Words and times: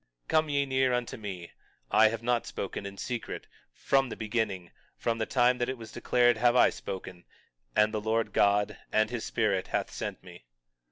20:16 0.23 0.27
Come 0.29 0.49
ye 0.49 0.65
near 0.65 0.93
unto 0.93 1.15
me; 1.15 1.51
I 1.91 2.07
have 2.07 2.23
not 2.23 2.47
spoken 2.47 2.87
in 2.87 2.97
secret; 2.97 3.45
from 3.71 4.09
the 4.09 4.15
beginning, 4.15 4.71
from 4.97 5.19
the 5.19 5.27
time 5.27 5.59
that 5.59 5.69
it 5.69 5.77
was 5.77 5.91
declared 5.91 6.37
have 6.37 6.55
I 6.55 6.71
spoken; 6.71 7.23
and 7.75 7.93
the 7.93 8.01
Lord 8.01 8.33
God, 8.33 8.79
and 8.91 9.11
his 9.11 9.25
Spirit, 9.25 9.67
hath 9.67 9.93
sent 9.93 10.23
me. 10.23 10.45